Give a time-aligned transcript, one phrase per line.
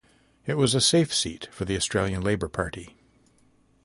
[0.47, 2.95] It was a safe seat for the Australian Labor Party.